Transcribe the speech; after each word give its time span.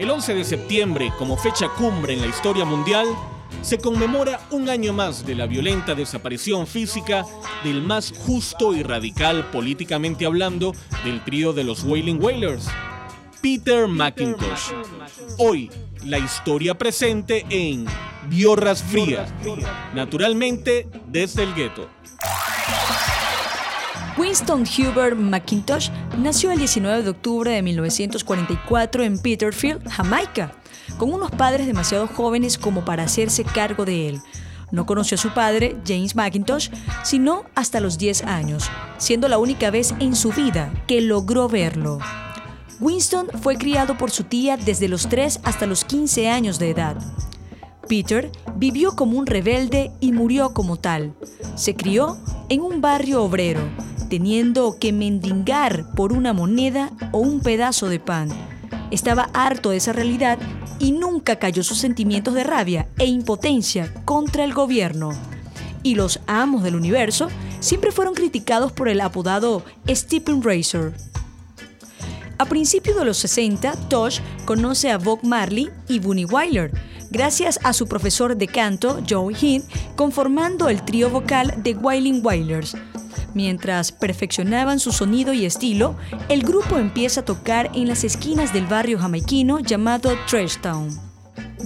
El 0.00 0.08
11 0.08 0.34
de 0.34 0.44
septiembre, 0.44 1.12
como 1.18 1.36
fecha 1.36 1.68
cumbre 1.68 2.14
en 2.14 2.22
la 2.22 2.26
historia 2.26 2.64
mundial, 2.64 3.06
se 3.60 3.76
conmemora 3.76 4.40
un 4.50 4.70
año 4.70 4.94
más 4.94 5.26
de 5.26 5.34
la 5.34 5.44
violenta 5.44 5.94
desaparición 5.94 6.66
física 6.66 7.26
del 7.64 7.82
más 7.82 8.10
justo 8.10 8.72
y 8.72 8.82
radical 8.82 9.50
políticamente 9.50 10.24
hablando 10.24 10.72
del 11.04 11.22
trío 11.22 11.52
de 11.52 11.64
los 11.64 11.84
Wailing 11.84 12.18
Wailers, 12.18 12.66
Peter 13.42 13.86
McIntosh. 13.88 14.72
Hoy, 15.36 15.70
la 16.06 16.18
historia 16.18 16.78
presente 16.78 17.44
en 17.50 17.84
Biorras 18.30 18.82
Frías, 18.82 19.30
naturalmente 19.92 20.88
desde 21.08 21.42
el 21.42 21.54
gueto. 21.54 21.90
Winston 24.16 24.62
Hubert 24.62 25.16
McIntosh 25.16 25.90
nació 26.18 26.50
el 26.52 26.58
19 26.58 27.02
de 27.02 27.10
octubre 27.10 27.50
de 27.50 27.62
1944 27.62 29.02
en 29.02 29.18
Peterfield, 29.18 29.88
Jamaica, 29.88 30.52
con 30.98 31.12
unos 31.12 31.30
padres 31.30 31.66
demasiado 31.66 32.06
jóvenes 32.06 32.58
como 32.58 32.84
para 32.84 33.04
hacerse 33.04 33.44
cargo 33.44 33.84
de 33.84 34.08
él. 34.08 34.20
No 34.72 34.86
conoció 34.86 35.16
a 35.16 35.18
su 35.18 35.30
padre, 35.30 35.76
James 35.86 36.14
McIntosh, 36.14 36.70
sino 37.02 37.44
hasta 37.54 37.80
los 37.80 37.98
10 37.98 38.24
años, 38.24 38.70
siendo 38.98 39.28
la 39.28 39.38
única 39.38 39.70
vez 39.70 39.94
en 39.98 40.14
su 40.14 40.30
vida 40.30 40.72
que 40.86 41.00
logró 41.00 41.48
verlo. 41.48 41.98
Winston 42.78 43.28
fue 43.42 43.56
criado 43.56 43.98
por 43.98 44.10
su 44.10 44.24
tía 44.24 44.56
desde 44.56 44.88
los 44.88 45.08
3 45.08 45.40
hasta 45.42 45.66
los 45.66 45.84
15 45.84 46.30
años 46.30 46.58
de 46.58 46.70
edad. 46.70 46.96
Peter 47.88 48.30
vivió 48.56 48.96
como 48.96 49.18
un 49.18 49.26
rebelde 49.26 49.90
y 50.00 50.12
murió 50.12 50.52
como 50.54 50.76
tal. 50.76 51.14
Se 51.56 51.74
crió 51.74 52.18
en 52.48 52.60
un 52.60 52.80
barrio 52.80 53.22
obrero, 53.22 53.62
teniendo 54.08 54.78
que 54.78 54.92
mendigar 54.92 55.94
por 55.94 56.12
una 56.12 56.32
moneda 56.32 56.90
o 57.12 57.18
un 57.18 57.40
pedazo 57.40 57.88
de 57.88 58.00
pan. 58.00 58.28
Estaba 58.90 59.30
harto 59.32 59.70
de 59.70 59.76
esa 59.76 59.92
realidad 59.92 60.38
y 60.78 60.92
nunca 60.92 61.36
cayó 61.36 61.62
sus 61.62 61.78
sentimientos 61.78 62.34
de 62.34 62.44
rabia 62.44 62.88
e 62.98 63.06
impotencia 63.06 63.92
contra 64.04 64.44
el 64.44 64.52
gobierno. 64.52 65.10
Y 65.82 65.94
los 65.94 66.20
amos 66.26 66.62
del 66.62 66.74
universo 66.74 67.28
siempre 67.60 67.92
fueron 67.92 68.14
criticados 68.14 68.72
por 68.72 68.88
el 68.88 69.00
apodado 69.00 69.62
Stephen 69.88 70.42
Razor. 70.42 70.94
A 72.38 72.46
principios 72.46 72.96
de 72.96 73.04
los 73.04 73.18
60, 73.18 73.72
Tosh 73.88 74.20
conoce 74.46 74.90
a 74.90 74.96
Bob 74.96 75.20
Marley 75.22 75.70
y 75.88 75.98
Bunny 75.98 76.24
Wyler, 76.24 76.72
gracias 77.10 77.58
a 77.62 77.72
su 77.72 77.86
profesor 77.86 78.36
de 78.36 78.46
canto, 78.46 79.00
Joey 79.08 79.36
Hind, 79.40 79.64
conformando 79.96 80.68
el 80.68 80.84
trío 80.84 81.10
vocal 81.10 81.54
de 81.62 81.74
Wailing 81.74 82.24
Wailers, 82.24 82.76
Mientras 83.34 83.92
perfeccionaban 83.92 84.80
su 84.80 84.92
sonido 84.92 85.32
y 85.32 85.44
estilo, 85.44 85.96
el 86.28 86.42
grupo 86.42 86.78
empieza 86.78 87.20
a 87.20 87.24
tocar 87.24 87.70
en 87.74 87.88
las 87.88 88.04
esquinas 88.04 88.52
del 88.52 88.66
barrio 88.66 88.98
jamaiquino 88.98 89.60
llamado 89.60 90.10
Trash 90.28 90.56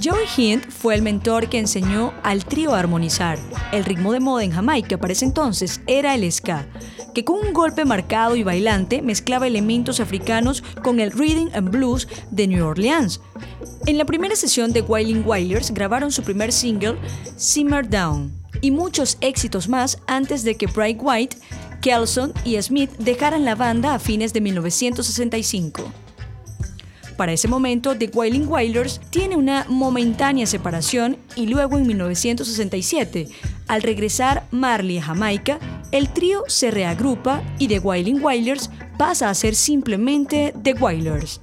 Joey 0.05 0.27
Hind 0.37 0.71
fue 0.71 0.95
el 0.95 1.01
mentor 1.01 1.49
que 1.49 1.59
enseñó 1.59 2.13
al 2.23 2.45
trío 2.45 2.75
a 2.75 2.79
armonizar. 2.79 3.39
El 3.73 3.87
ritmo 3.87 4.13
de 4.13 4.21
moda 4.21 4.45
en 4.45 4.51
Jamaica 4.51 4.99
para 4.99 5.15
ese 5.15 5.25
entonces 5.25 5.81
era 5.87 6.15
el 6.15 6.31
ska, 6.31 6.69
que 7.15 7.25
con 7.25 7.39
un 7.39 7.55
golpe 7.55 7.87
marcado 7.87 8.37
y 8.37 8.43
bailante 8.43 9.01
mezclaba 9.01 9.47
elementos 9.47 10.01
africanos 10.01 10.63
con 10.83 11.01
el 11.01 11.11
rhythm 11.11 11.49
and 11.55 11.71
blues 11.71 12.07
de 12.31 12.47
New 12.47 12.67
Orleans. 12.67 13.23
En 13.87 13.97
la 13.97 14.05
primera 14.05 14.37
sesión 14.37 14.75
de 14.75 14.83
Wailing 14.83 15.27
Wailers 15.27 15.71
grabaron 15.71 16.13
su 16.13 16.23
primer 16.23 16.53
single, 16.53 16.99
Simmer 17.37 17.89
Down 17.89 18.31
y 18.61 18.73
muchos 18.73 19.17
éxitos 19.23 19.71
más 19.71 19.97
antes 20.07 20.45
de 20.45 20.57
que 20.57 20.67
Bright 20.67 20.99
White, 21.01 21.39
Kelson 21.81 22.35
y 22.45 22.61
Smith 22.61 22.91
dejaran 22.99 23.47
la 23.47 23.55
banda 23.55 23.95
a 23.95 23.99
fines 23.99 24.35
de 24.35 24.43
1965. 24.43 26.04
Para 27.17 27.33
ese 27.33 27.49
momento, 27.49 27.97
The 27.97 28.11
Wailing 28.13 28.49
Wailers 28.49 29.01
tiene 29.11 29.37
una 29.37 29.67
momentánea 29.69 30.47
separación 30.47 31.17
y 31.37 31.47
luego 31.47 31.79
en 31.79 31.87
1967, 31.87 33.29
al 33.69 33.83
regresar 33.83 34.47
Marley 34.51 34.99
a 34.99 35.03
Jamaica, 35.03 35.59
el 35.93 36.09
trío 36.09 36.43
se 36.49 36.71
reagrupa 36.71 37.43
y 37.59 37.69
The 37.69 37.79
Wailing 37.79 38.23
Wailers 38.23 38.71
pasa 38.99 39.31
a 39.31 39.35
ser 39.35 39.55
simplemente 39.55 40.53
The 40.63 40.75
Wailers. 40.75 41.41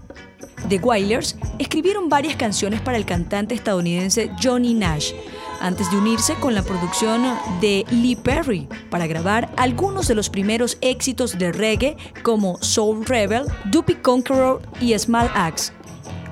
The 0.70 0.78
Wailers 0.78 1.36
escribieron 1.60 2.10
varias 2.10 2.36
canciones 2.36 2.82
para 2.82 2.98
el 2.98 3.06
cantante 3.06 3.56
estadounidense 3.56 4.32
Johnny 4.42 4.74
Nash, 4.74 5.12
antes 5.60 5.90
de 5.92 5.98
unirse 5.98 6.36
con 6.36 6.56
la 6.56 6.64
producción 6.64 7.24
de 7.60 7.86
Lee 7.92 8.16
Perry 8.16 8.68
para 8.90 9.08
grabar 9.08 9.50
algunos 9.58 10.08
de 10.08 10.16
los 10.16 10.30
primeros 10.30 10.78
éxitos 10.82 11.38
de 11.38 11.52
reggae 11.52 11.98
como 12.24 12.58
Soul 12.62 13.06
Rebel, 13.06 13.44
Duppy 13.66 13.96
Conqueror 13.96 14.62
y 14.80 14.98
Small 14.98 15.30
Axe. 15.34 15.74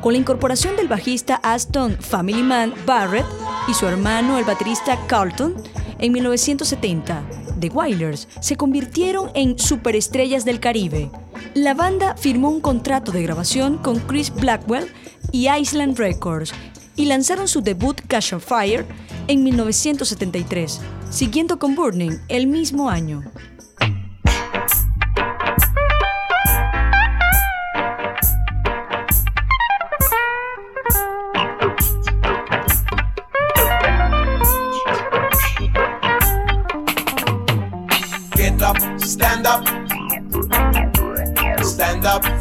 Con 0.01 0.13
la 0.13 0.19
incorporación 0.19 0.75
del 0.77 0.87
bajista 0.87 1.35
Aston 1.43 1.97
Family 1.99 2.41
Man 2.41 2.73
Barrett 2.85 3.25
y 3.67 3.73
su 3.73 3.85
hermano 3.85 4.37
el 4.37 4.45
baterista 4.45 4.97
Carlton, 5.07 5.55
en 5.99 6.13
1970, 6.13 7.23
The 7.59 7.67
Wailers 7.67 8.29
se 8.39 8.55
convirtieron 8.55 9.31
en 9.33 9.59
superestrellas 9.59 10.45
del 10.45 10.61
Caribe. 10.61 11.11
La 11.55 11.73
banda 11.73 12.15
firmó 12.15 12.49
un 12.49 12.61
contrato 12.61 13.11
de 13.11 13.23
grabación 13.23 13.79
con 13.79 13.99
Chris 13.99 14.31
Blackwell 14.31 14.87
y 15.31 15.49
Island 15.49 15.97
Records 15.97 16.53
y 16.95 17.05
lanzaron 17.05 17.47
su 17.47 17.61
debut 17.61 17.99
Cash 18.07 18.35
on 18.35 18.41
Fire 18.41 18.85
en 19.27 19.43
1973, 19.43 20.79
siguiendo 21.09 21.57
con 21.57 21.73
Burning 21.75 22.19
el 22.27 22.45
mismo 22.45 22.89
año. 22.89 23.23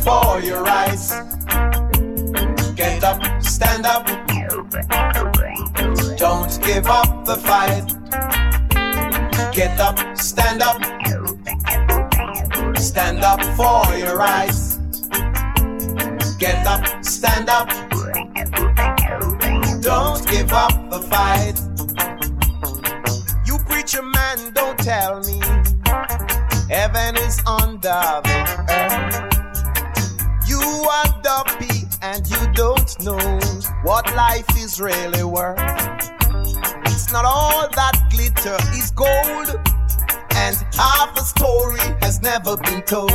For 0.08 0.40
your 0.40 0.62
rights. 0.62 1.12
Get 2.74 3.04
up, 3.04 3.20
stand 3.42 3.84
up. 3.84 4.06
Don't 6.16 6.52
give 6.64 6.86
up 6.86 7.10
the 7.26 7.36
fight. 7.48 7.86
Get 9.52 9.78
up, 9.78 9.98
stand 10.16 10.62
up. 10.62 10.78
Stand 12.78 13.22
up 13.22 13.40
for 13.58 13.82
your 14.02 14.16
rights. 14.16 14.78
Get 16.38 16.66
up, 16.66 16.82
stand 17.04 17.50
up. 17.50 17.68
Don't 19.88 20.26
give 20.32 20.52
up 20.64 20.74
the 20.90 21.00
fight. 21.12 21.56
You 23.46 23.58
preacher 23.68 24.02
man, 24.02 24.38
don't 24.54 24.78
tell 24.78 25.20
me 25.20 25.38
heaven 26.68 27.16
is 27.16 27.42
under 27.46 28.20
the 28.24 28.36
earth. 28.70 29.07
You 30.78 30.88
dumpy 31.22 31.88
and 32.02 32.24
you 32.30 32.52
don't 32.52 33.04
know 33.04 33.40
what 33.82 34.06
life 34.14 34.46
is 34.56 34.80
really 34.80 35.24
worth. 35.24 35.58
It's 36.86 37.12
not 37.12 37.24
all 37.24 37.68
that 37.70 37.96
glitter 38.12 38.56
is 38.78 38.92
gold, 38.92 39.58
and 40.36 40.54
half 40.76 41.18
a 41.18 41.24
story 41.24 41.80
has 42.00 42.22
never 42.22 42.56
been 42.58 42.82
told. 42.82 43.10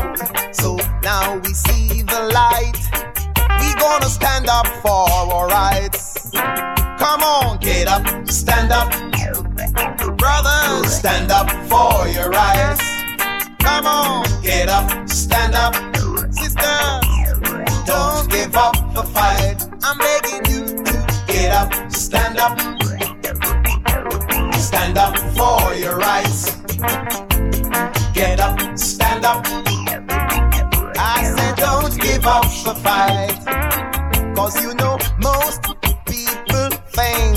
So 0.52 0.75
now 1.03 1.38
we 1.38 1.53
see 1.53 2.02
the 2.02 2.29
light. 2.34 2.75
We 3.62 3.73
gonna 3.75 4.09
stand 4.09 4.50
up 4.50 4.68
for 4.84 5.09
our 5.09 5.47
rights. 5.47 6.31
Come 6.34 7.23
on, 7.23 7.59
get 7.59 7.88
up, 7.88 8.28
stand 8.28 8.73
up. 8.73 8.91
Brothers, 10.18 10.94
stand 10.94 11.31
up 11.31 11.50
for 11.72 12.09
your 12.09 12.29
rights. 12.29 12.84
Come 13.59 13.88
on, 13.88 14.25
get 14.41 14.68
up, 14.68 15.08
stand 15.08 15.55
up. 15.55 15.92
Don't 17.93 18.28
give 18.29 18.55
up 18.55 18.75
the 18.95 19.03
fight. 19.03 19.59
I'm 19.84 19.97
begging 19.99 20.43
you 20.51 20.63
to 20.84 20.95
get 21.28 21.51
up, 21.51 21.69
stand 21.91 22.40
up. 22.40 22.57
Stand 24.55 24.97
up 24.97 25.16
for 25.37 25.75
your 25.75 25.97
rights. 25.97 26.41
Get 28.13 28.40
up, 28.40 28.57
stand 28.78 29.25
up. 29.25 29.45
I 30.97 31.19
said, 31.35 31.55
don't 31.55 31.93
give 32.01 32.25
up 32.25 32.47
the 32.67 32.75
fight. 32.85 33.37
Cause 34.35 34.55
you 34.63 34.73
know, 34.73 34.97
most 35.19 35.61
people 36.07 36.69
think 36.97 37.35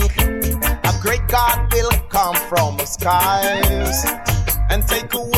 a 0.91 0.93
great 1.03 1.27
God 1.29 1.71
will 1.75 1.91
come 2.09 2.37
from 2.49 2.79
the 2.79 2.87
skies 2.87 4.07
and 4.71 4.87
take 4.89 5.13
away 5.13 5.36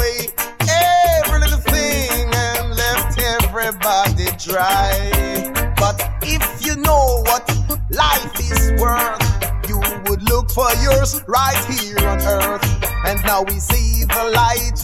dry. 4.48 5.74
But 5.76 6.00
if 6.22 6.42
you 6.64 6.76
know 6.76 7.22
what 7.28 7.44
life 7.90 8.32
is 8.40 8.80
worth, 8.80 9.22
you 9.68 9.78
would 10.08 10.22
look 10.22 10.50
for 10.50 10.68
yours 10.82 11.22
right 11.28 11.62
here 11.66 11.98
on 12.08 12.18
earth. 12.20 12.64
And 13.06 13.22
now 13.24 13.42
we 13.42 13.60
see 13.60 14.04
the 14.04 14.24
light. 14.34 14.78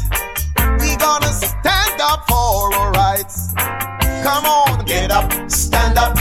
We 0.80 0.96
gonna 0.96 1.32
stand 1.32 2.00
up 2.00 2.28
for 2.28 2.74
our 2.74 2.92
rights. 2.92 3.54
Come 4.22 4.44
on, 4.44 4.84
get 4.84 5.10
up, 5.10 5.32
stand 5.50 5.98
up. 5.98 6.14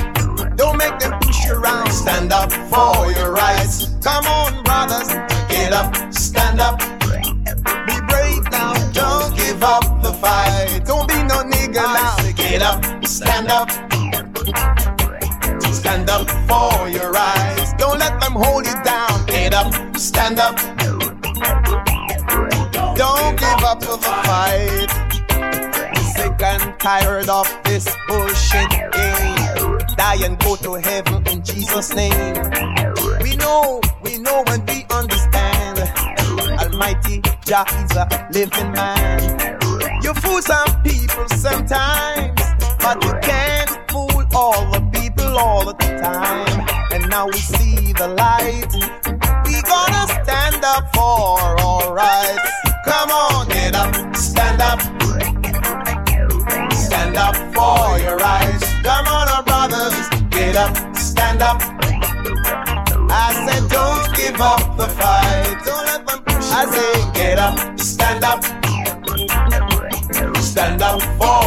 Don't 0.56 0.78
make 0.78 0.98
them 1.00 1.19
push 1.19 1.45
you 1.45 1.54
around. 1.54 1.92
Stand 1.92 2.31
up 2.31 2.51
for 2.51 3.12
your 3.12 3.31
rights. 3.34 3.95
Come 4.01 4.25
on, 4.25 4.63
brothers, 4.63 5.10
get 5.50 5.74
up, 5.74 6.13
stand 6.13 6.62
up. 6.62 6.93
Be 9.04 9.10
brave 9.10 9.10
now, 9.10 9.20
don't 9.20 9.36
give 9.36 9.64
up 9.64 10.02
the 10.02 10.14
fight. 10.14 10.86
Don't 10.86 11.08
be 11.08 11.16
no 11.24 11.44
nigga 11.44 11.84
now. 11.84 12.16
Get 12.36 12.62
up, 12.62 13.06
stand 13.06 13.50
up. 13.50 13.70
Stand 15.74 16.10
up 16.10 16.30
for 16.48 16.90
your 16.90 17.12
rights. 17.12 17.74
Don't 17.74 18.00
let 18.00 18.20
them 18.20 18.34
hold 18.34 18.66
you 18.66 18.84
down. 18.84 19.26
Get 19.26 19.54
up, 19.54 19.74
stand 19.98 20.40
up. 20.40 20.56
Don't 22.96 23.40
give 23.40 23.64
up 23.64 23.80
to 23.80 23.88
the 23.88 23.98
fight. 24.24 24.90
Sick 26.16 26.42
and 26.42 26.80
tired 26.80 27.30
of 27.30 27.48
this 27.64 27.88
bullshit 28.08 28.70
game. 28.70 29.78
Die 29.96 30.26
and 30.26 30.40
go 30.40 30.56
to 30.56 30.76
heaven 30.76 31.26
in 31.28 31.44
Jesus' 31.44 31.94
name. 31.94 32.36
We 33.22 33.36
know, 33.36 33.82
we 34.04 34.18
know 34.20 34.44
and 34.48 34.68
we 34.70 34.84
Jah 37.45 37.66
is 37.84 37.98
a 37.98 38.07
living 38.31 38.72
man. 38.72 39.60
You 40.01 40.13
fool 40.13 40.42
some 40.42 40.81
people 40.81 41.28
sometimes, 41.28 42.40
but 42.80 43.04
you 43.04 43.13
can't 43.22 43.69
fool 43.92 44.24
all 44.34 44.72
the 44.72 44.80
people 44.94 45.38
all 45.38 45.66
the 45.66 45.74
time. 45.74 46.66
And 46.94 47.10
now 47.10 47.28
we 47.28 47.34
see 47.34 47.92
the 47.94 48.07
light. 48.07 48.72
We 49.45 49.62
gonna 49.63 50.07
stand 50.24 50.63
up 50.63 50.95
for 50.95 51.38
our 51.60 51.94
rights. 51.94 52.50
Come 52.86 53.12
on, 53.12 53.50
get 53.50 53.75
up, 53.75 53.94
stand 54.16 54.62
up. 54.62 54.80
Stand 56.72 57.18
up 57.18 57.36
for 57.54 58.00
your 58.00 58.18
rights. 58.18 58.72
Come 58.84 59.07
on, 59.07 59.28
our 59.28 59.44
brothers, 59.44 60.07
get 60.30 60.56
up, 60.56 60.95
stand 60.95 61.42
up. 61.42 61.62
I 63.12 63.34
said, 63.45 63.69
don't 63.69 64.16
give 64.16 64.40
up 64.40 64.78
the 64.78 64.88
fight. 64.88 65.62
Don't 65.66 65.86
let 65.86 66.07
them 66.07 66.23
I 66.56 66.66
say, 66.70 67.12
get 67.14 67.40
up, 67.40 67.80
stand 67.80 68.24
up. 68.24 68.44
Stand 70.38 70.84
up 70.84 71.02
for 71.02 71.43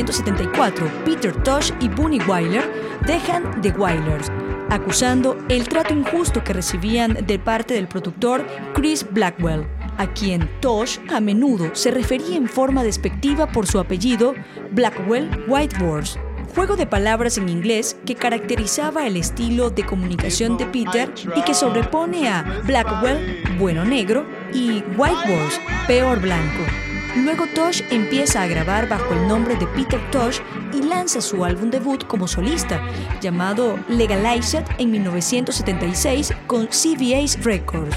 1974, 0.00 1.04
Peter 1.04 1.32
Tosh 1.42 1.72
y 1.80 1.88
Bunny 1.88 2.20
Wyler 2.20 2.64
dejan 3.06 3.60
The 3.60 3.70
Wailers, 3.72 4.30
acusando 4.70 5.36
el 5.48 5.68
trato 5.68 5.92
injusto 5.92 6.42
que 6.42 6.54
recibían 6.54 7.26
de 7.26 7.38
parte 7.38 7.74
del 7.74 7.86
productor 7.86 8.46
Chris 8.72 9.04
Blackwell, 9.10 9.66
a 9.98 10.06
quien 10.12 10.48
Tosh 10.60 10.98
a 11.10 11.20
menudo 11.20 11.74
se 11.74 11.90
refería 11.90 12.36
en 12.36 12.48
forma 12.48 12.82
despectiva 12.82 13.46
por 13.52 13.66
su 13.66 13.78
apellido 13.78 14.34
Blackwell 14.72 15.44
Whitehorse, 15.46 16.18
juego 16.54 16.76
de 16.76 16.86
palabras 16.86 17.36
en 17.36 17.50
inglés 17.50 17.96
que 18.06 18.14
caracterizaba 18.14 19.06
el 19.06 19.18
estilo 19.18 19.68
de 19.68 19.84
comunicación 19.84 20.56
de 20.56 20.66
Peter 20.66 21.12
y 21.36 21.42
que 21.42 21.52
sobrepone 21.52 22.28
a 22.30 22.62
Blackwell, 22.64 23.42
bueno 23.58 23.84
negro, 23.84 24.24
y 24.54 24.82
Whitehorse, 24.96 25.60
peor 25.86 26.20
blanco. 26.20 26.89
Luego 27.16 27.46
Tosh 27.54 27.82
empieza 27.90 28.42
a 28.42 28.46
grabar 28.46 28.88
bajo 28.88 29.12
el 29.14 29.26
nombre 29.26 29.56
de 29.56 29.66
Peter 29.66 30.00
Tosh 30.12 30.38
y 30.72 30.82
lanza 30.82 31.20
su 31.20 31.44
álbum 31.44 31.68
debut 31.70 32.06
como 32.06 32.28
solista, 32.28 32.80
llamado 33.20 33.78
Legalized 33.88 34.64
en 34.78 34.92
1976 34.92 36.32
con 36.46 36.68
CBS 36.68 37.42
Records. 37.42 37.96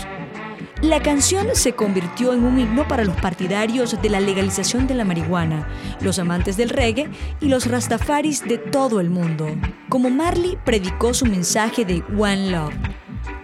La 0.82 1.02
canción 1.02 1.48
se 1.54 1.74
convirtió 1.74 2.34
en 2.34 2.44
un 2.44 2.60
himno 2.60 2.88
para 2.88 3.06
los 3.06 3.16
partidarios 3.18 4.02
de 4.02 4.10
la 4.10 4.20
legalización 4.20 4.88
de 4.88 4.96
la 4.96 5.06
marihuana, 5.06 5.70
los 6.02 6.18
amantes 6.18 6.58
del 6.58 6.70
reggae 6.70 7.10
y 7.40 7.48
los 7.48 7.68
rastafaris 7.68 8.44
de 8.44 8.58
todo 8.58 9.00
el 9.00 9.10
mundo. 9.10 9.48
Como 9.90 10.10
Marley 10.10 10.58
predicó 10.66 11.14
su 11.14 11.26
mensaje 11.26 11.86
de 11.86 12.04
One 12.18 12.52
Love, 12.52 12.74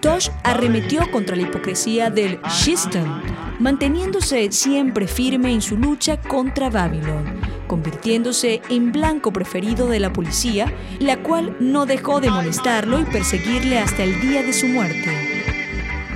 Tosh 0.01 0.29
arremetió 0.43 1.09
contra 1.11 1.35
la 1.35 1.43
hipocresía 1.43 2.09
del 2.09 2.39
System, 2.49 3.21
manteniéndose 3.59 4.51
siempre 4.51 5.07
firme 5.07 5.51
en 5.53 5.61
su 5.61 5.77
lucha 5.77 6.19
contra 6.19 6.69
Babylon, 6.69 7.25
convirtiéndose 7.67 8.61
en 8.69 8.91
blanco 8.91 9.31
preferido 9.31 9.87
de 9.87 9.99
la 9.99 10.11
policía, 10.11 10.73
la 10.99 11.21
cual 11.21 11.55
no 11.59 11.85
dejó 11.85 12.19
de 12.21 12.31
molestarlo 12.31 12.99
y 12.99 13.05
perseguirle 13.05 13.79
hasta 13.79 14.03
el 14.03 14.19
día 14.21 14.41
de 14.41 14.53
su 14.53 14.67
muerte. 14.67 15.11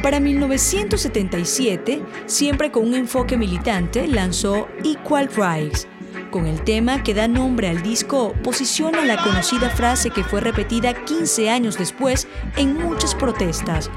Para 0.02 0.20
1977, 0.20 2.02
siempre 2.26 2.72
con 2.72 2.88
un 2.88 2.94
enfoque 2.96 3.38
militante, 3.38 4.08
lanzó 4.08 4.68
Equal 4.84 5.30
Rights. 5.34 5.88
Con 6.34 6.48
el 6.48 6.64
tema 6.64 7.04
que 7.04 7.14
da 7.14 7.28
nombre 7.28 7.70
al 7.70 7.84
disco, 7.84 8.34
posiciona 8.44 9.06
la 9.06 9.22
conocida 9.22 9.70
frase 9.70 10.10
que 10.10 10.24
fue 10.24 10.42
repetida 10.42 11.06
15 11.06 11.52
años 11.52 11.78
después 11.78 12.28
en 12.58 12.76
muchas 12.76 13.14
protestas. 13.14 13.92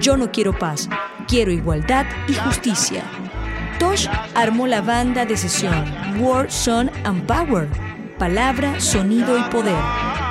Yo 0.00 0.16
no 0.16 0.32
quiero 0.32 0.58
paz, 0.58 0.88
quiero 1.28 1.52
igualdad 1.52 2.06
y 2.28 2.32
justicia. 2.32 3.04
Tosh 3.78 4.08
armó 4.34 4.66
la 4.66 4.80
banda 4.80 5.26
de 5.26 5.36
sesión 5.36 5.84
Word, 6.18 6.48
Son 6.48 6.90
and 7.04 7.26
Power, 7.26 7.68
palabra, 8.18 8.80
sonido 8.80 9.38
y 9.38 9.42
poder, 9.50 9.76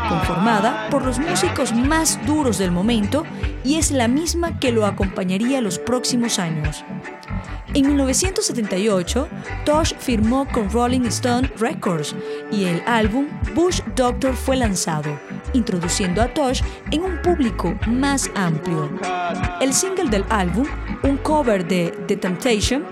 conformada 0.09 0.87
por 0.89 1.05
los 1.05 1.19
músicos 1.19 1.75
más 1.75 2.19
duros 2.25 2.57
del 2.57 2.71
momento 2.71 3.23
y 3.63 3.75
es 3.75 3.91
la 3.91 4.07
misma 4.07 4.57
que 4.57 4.71
lo 4.71 4.87
acompañaría 4.87 5.61
los 5.61 5.77
próximos 5.77 6.39
años. 6.39 6.83
En 7.73 7.87
1978, 7.87 9.29
Tosh 9.63 9.93
firmó 9.97 10.45
con 10.51 10.69
Rolling 10.69 11.05
Stone 11.05 11.49
Records 11.57 12.13
y 12.51 12.65
el 12.65 12.83
álbum 12.85 13.27
Bush 13.55 13.79
Doctor 13.95 14.33
fue 14.35 14.57
lanzado, 14.57 15.17
introduciendo 15.53 16.21
a 16.21 16.33
Tosh 16.33 16.61
en 16.91 17.03
un 17.03 17.21
público 17.21 17.73
más 17.87 18.29
amplio. 18.35 18.89
El 19.61 19.73
single 19.73 20.09
del 20.09 20.25
álbum, 20.29 20.67
un 21.03 21.15
cover 21.17 21.65
de 21.65 21.97
The 22.07 22.17
Temptation 22.17 22.83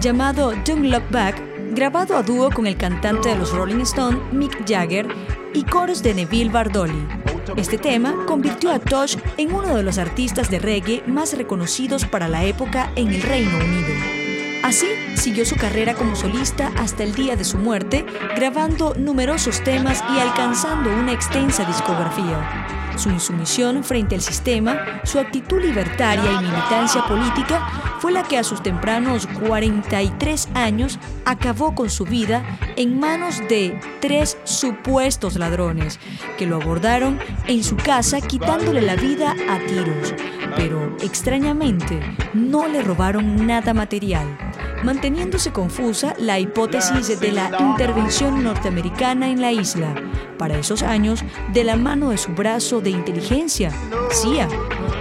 llamado 0.00 0.52
Don't 0.64 0.84
Look 0.84 1.10
Back, 1.10 1.42
grabado 1.74 2.16
a 2.16 2.22
dúo 2.22 2.48
con 2.50 2.68
el 2.68 2.76
cantante 2.76 3.30
de 3.30 3.36
los 3.38 3.52
Rolling 3.52 3.80
Stones, 3.80 4.20
Mick 4.32 4.64
Jagger, 4.68 5.08
y 5.52 5.64
coros 5.64 6.00
de 6.00 6.14
Neville 6.14 6.50
Bardoli. 6.50 7.08
Este 7.56 7.76
tema 7.76 8.14
convirtió 8.26 8.70
a 8.70 8.78
Tosh 8.78 9.16
en 9.36 9.52
uno 9.52 9.74
de 9.74 9.82
los 9.82 9.98
artistas 9.98 10.48
de 10.48 10.60
reggae 10.60 11.02
más 11.08 11.36
reconocidos 11.36 12.04
para 12.04 12.28
la 12.28 12.44
época 12.44 12.92
en 12.94 13.08
el 13.08 13.22
Reino 13.22 13.56
Unido. 13.56 14.17
Así, 14.62 14.86
siguió 15.14 15.46
su 15.46 15.56
carrera 15.56 15.94
como 15.94 16.16
solista 16.16 16.72
hasta 16.76 17.04
el 17.04 17.14
día 17.14 17.36
de 17.36 17.44
su 17.44 17.58
muerte, 17.58 18.04
grabando 18.34 18.94
numerosos 18.94 19.62
temas 19.62 20.02
y 20.14 20.18
alcanzando 20.18 20.90
una 20.90 21.12
extensa 21.12 21.64
discografía. 21.64 22.66
Su 22.96 23.10
insumisión 23.10 23.84
frente 23.84 24.16
al 24.16 24.20
sistema, 24.20 25.00
su 25.04 25.20
actitud 25.20 25.62
libertaria 25.62 26.32
y 26.32 26.44
militancia 26.44 27.04
política 27.06 27.64
fue 28.00 28.10
la 28.10 28.24
que 28.24 28.38
a 28.38 28.42
sus 28.42 28.60
tempranos 28.60 29.28
43 29.38 30.48
años 30.54 30.98
acabó 31.24 31.76
con 31.76 31.90
su 31.90 32.04
vida 32.04 32.42
en 32.76 32.98
manos 32.98 33.38
de 33.48 33.78
tres 34.00 34.36
supuestos 34.42 35.36
ladrones 35.36 36.00
que 36.36 36.46
lo 36.46 36.56
abordaron 36.56 37.20
en 37.46 37.62
su 37.62 37.76
casa 37.76 38.20
quitándole 38.20 38.82
la 38.82 38.96
vida 38.96 39.36
a 39.48 39.58
tiros. 39.60 40.14
Pero 40.56 40.96
extrañamente 41.00 42.00
no 42.34 42.66
le 42.66 42.82
robaron 42.82 43.46
nada 43.46 43.74
material 43.74 44.47
manteniéndose 44.84 45.52
confusa 45.52 46.14
la 46.18 46.38
hipótesis 46.38 47.20
de 47.20 47.32
la 47.32 47.50
intervención 47.58 48.42
norteamericana 48.42 49.28
en 49.28 49.40
la 49.40 49.52
isla, 49.52 49.94
para 50.38 50.58
esos 50.58 50.82
años 50.82 51.24
de 51.52 51.64
la 51.64 51.76
mano 51.76 52.10
de 52.10 52.18
su 52.18 52.32
brazo 52.32 52.80
de 52.80 52.90
inteligencia, 52.90 53.72
CIA, 54.10 54.48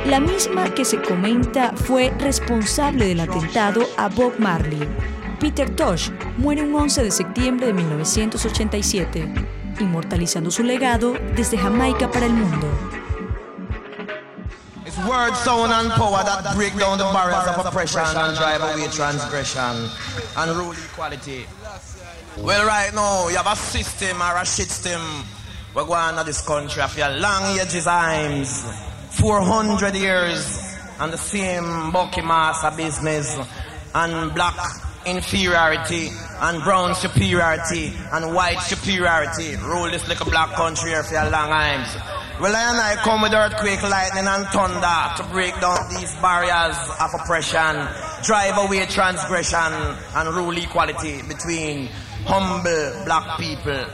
la 0.06 0.20
misma 0.20 0.74
que 0.74 0.86
se 0.86 1.02
comenta 1.02 1.74
fue 1.76 2.14
responsable 2.20 3.08
del 3.08 3.20
atentado 3.20 3.82
a 3.98 4.10
Bob 4.10 4.34
Marley. 4.40 4.88
Peter 5.40 5.70
Tosh 5.70 6.10
muere 6.38 6.64
un 6.64 6.74
11 6.74 7.04
de 7.04 7.12
septiembre 7.12 7.68
de 7.68 7.74
1987, 7.74 9.34
inmortalizando 9.80 10.50
su 10.50 10.64
legado 10.64 11.14
desde 11.36 11.58
Jamaica 11.58 12.10
para 12.10 12.26
el 12.26 12.34
mundo. 12.34 12.97
Word, 15.06 15.34
sound, 15.36 15.72
and 15.74 15.92
power 15.92 16.24
that 16.24 16.56
break 16.56 16.76
down 16.78 16.98
the 16.98 17.04
barriers 17.12 17.48
of 17.48 17.66
oppression 17.66 18.02
and 18.02 18.38
drive 18.38 18.62
away 18.62 18.88
transgression 18.88 19.90
and 20.38 20.52
rule 20.58 20.72
equality. 20.72 21.46
Well, 22.38 22.66
right 22.66 22.94
now, 22.94 23.28
you 23.30 23.38
have 23.38 23.48
a 23.48 23.56
system 23.56 24.22
or 24.22 24.38
a 24.38 24.46
system. 24.46 25.02
We're 25.74 25.86
going 25.86 26.16
to 26.18 26.24
this 26.24 26.46
country 26.46 26.82
after 26.82 27.10
long 27.20 27.60
ages 27.60 27.86
times, 27.86 28.64
400 29.12 29.96
years, 29.96 30.76
and 31.00 31.14
the 31.14 31.18
same 31.18 31.92
bucky 31.92 32.22
master 32.22 32.72
business, 32.76 33.38
and 33.94 34.34
black 34.34 34.56
inferiority, 35.08 36.10
and 36.42 36.64
brown 36.64 36.94
superiority, 36.94 37.94
and 38.12 38.34
white 38.36 38.60
superiority. 38.60 39.56
Rule 39.58 39.90
this 39.90 40.08
little 40.08 40.30
black 40.30 40.54
country 40.56 40.92
here 40.92 41.04
for 41.04 41.16
a 41.16 41.30
long 41.30 41.50
times. 41.50 41.96
Well, 42.40 42.56
I 42.56 42.70
and 42.70 42.80
I 42.80 42.96
come 43.02 43.22
with 43.24 43.34
earthquake, 43.34 43.82
lightning, 43.82 44.28
and 44.28 44.46
thunder 44.48 45.02
to 45.18 45.24
break 45.32 45.60
down 45.60 45.90
these 45.90 46.14
barriers 46.22 46.78
of 47.02 47.14
oppression, 47.16 47.88
drive 48.24 48.58
away 48.58 48.86
transgression, 48.86 49.74
and 50.16 50.36
rule 50.36 50.56
equality 50.56 51.24
between 51.24 51.90
humble 52.26 53.06
black 53.06 53.40
people. 53.40 53.86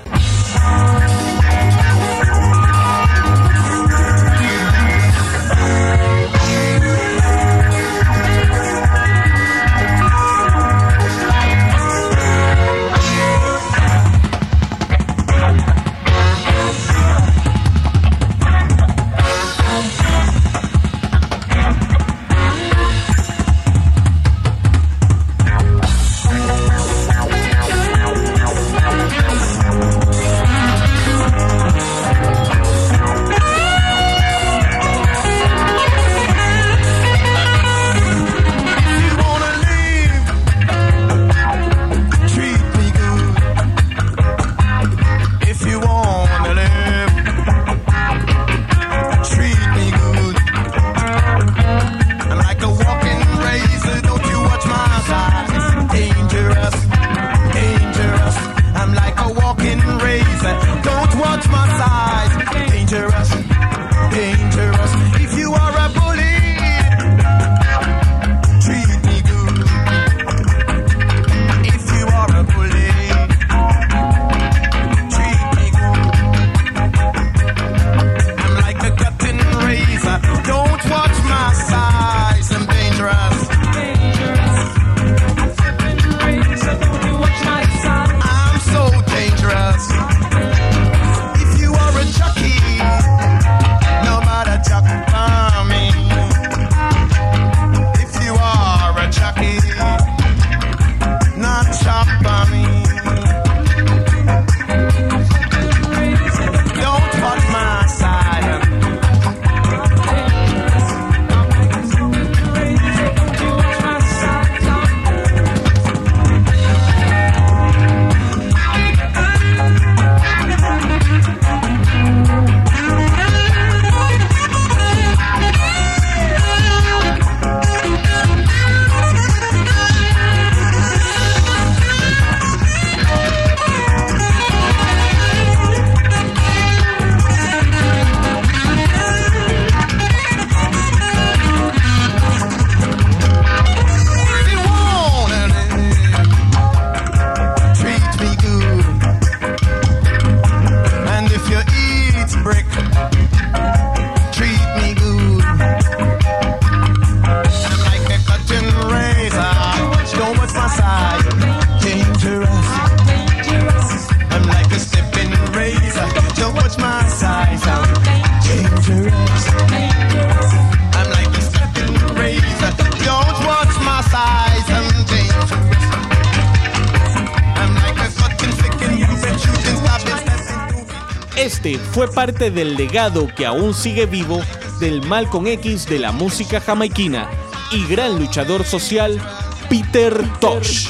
Fue 181.94 182.12
parte 182.12 182.50
del 182.50 182.76
legado 182.76 183.28
que 183.36 183.46
aún 183.46 183.72
sigue 183.76 184.08
vivo 184.08 184.42
del 184.80 185.04
Malcolm 185.04 185.46
X 185.46 185.86
de 185.86 186.00
la 186.00 186.12
música 186.12 186.60
jamaiquina 186.60 187.30
y 187.72 187.86
gran 187.86 188.18
luchador 188.18 188.66
social 188.66 189.22
Peter 189.70 190.12
Tosh. 190.40 190.90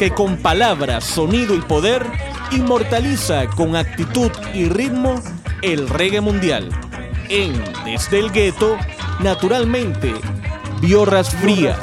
que 0.00 0.10
con 0.10 0.36
palabras, 0.38 1.04
sonido 1.04 1.54
y 1.54 1.60
poder 1.60 2.04
inmortaliza 2.50 3.46
con 3.50 3.76
actitud 3.76 4.32
y 4.52 4.68
ritmo 4.68 5.22
el 5.62 5.88
reggae 5.88 6.20
mundial. 6.20 6.70
En 7.28 7.52
Desde 7.84 8.18
el 8.18 8.32
Gueto, 8.32 8.76
naturalmente, 9.20 10.12
Biorras 10.80 11.30
Fría. 11.36 11.78